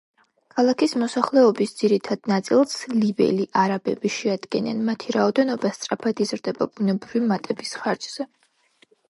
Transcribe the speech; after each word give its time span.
ქალაქის 0.53 0.93
მოსახლეობის 1.01 1.73
ძირითად 1.81 2.29
ნაწილს 2.31 2.73
ლიბიელი 2.93 3.45
არაბები 3.65 4.13
შეადგენენ, 4.17 4.81
მათი 4.89 5.15
რაოდენობა 5.19 5.73
სწრაფად 5.77 6.25
იზრდება 6.27 6.71
ბუნებრივი 6.75 7.25
მატების 7.35 7.77
ხარჯზე. 7.85 8.29